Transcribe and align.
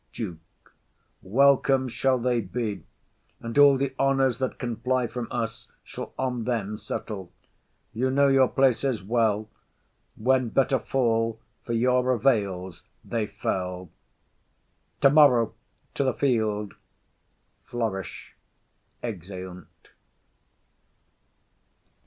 DUKE. 0.13 0.71
Welcome 1.21 1.87
shall 1.87 2.17
they 2.17 2.41
be; 2.41 2.85
And 3.39 3.55
all 3.59 3.77
the 3.77 3.93
honours 3.99 4.39
that 4.39 4.57
can 4.57 4.77
fly 4.77 5.05
from 5.05 5.27
us 5.29 5.67
Shall 5.83 6.11
on 6.17 6.45
them 6.45 6.75
settle. 6.77 7.31
You 7.93 8.09
know 8.09 8.27
your 8.27 8.47
places 8.47 9.03
well; 9.03 9.47
When 10.15 10.49
better 10.49 10.79
fall, 10.79 11.39
for 11.63 11.73
your 11.73 12.09
avails 12.13 12.81
they 13.05 13.27
fell. 13.27 13.91
Tomorrow 15.01 15.53
to 15.93 16.03
the 16.03 16.15
field. 16.15 16.73
[_Flourish. 17.69 18.29
Exeunt. 19.03 19.67